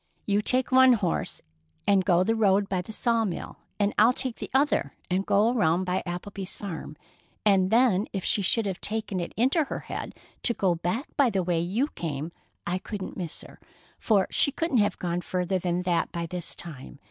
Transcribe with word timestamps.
You 0.25 0.41
take 0.41 0.71
one 0.71 0.93
horse 0.93 1.43
and 1.85 2.03
go 2.03 2.23
the 2.23 2.33
road 2.33 2.67
by 2.67 2.81
the 2.81 2.91
sawmill, 2.91 3.59
and 3.79 3.93
I'll 3.99 4.13
take 4.13 4.37
the 4.37 4.49
other 4.51 4.95
and 5.11 5.23
go 5.27 5.51
around 5.53 5.83
by 5.83 6.01
Applebee's 6.07 6.55
farm, 6.55 6.97
and 7.45 7.69
then 7.69 8.07
if 8.11 8.25
she 8.25 8.41
should 8.41 8.65
have 8.65 8.81
taken 8.81 9.19
it 9.19 9.31
into 9.37 9.65
her 9.65 9.81
head 9.81 10.15
to 10.41 10.55
go 10.55 10.73
back 10.73 11.05
by 11.17 11.29
the 11.29 11.43
way 11.43 11.59
you 11.59 11.87
came, 11.89 12.31
I 12.65 12.79
couldn't 12.79 13.15
miss 13.15 13.41
her, 13.43 13.59
for 13.99 14.25
she 14.31 14.51
couldn't 14.51 14.77
have 14.77 14.97
gone 14.97 15.21
further 15.21 15.59
than 15.59 15.83
that 15.83 16.11
by 16.11 16.25
this 16.25 16.55
time. 16.55 16.97